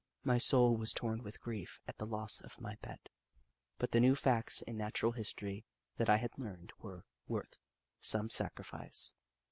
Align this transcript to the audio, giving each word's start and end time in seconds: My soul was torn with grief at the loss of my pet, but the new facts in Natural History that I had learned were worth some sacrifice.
My 0.23 0.39
soul 0.39 0.75
was 0.77 0.93
torn 0.93 1.21
with 1.21 1.39
grief 1.39 1.79
at 1.87 1.99
the 1.99 2.07
loss 2.07 2.41
of 2.41 2.59
my 2.59 2.73
pet, 2.77 3.07
but 3.77 3.91
the 3.91 3.99
new 3.99 4.15
facts 4.15 4.63
in 4.63 4.75
Natural 4.75 5.11
History 5.11 5.63
that 5.97 6.09
I 6.09 6.15
had 6.17 6.39
learned 6.39 6.73
were 6.79 7.05
worth 7.27 7.59
some 7.99 8.27
sacrifice. 8.27 9.13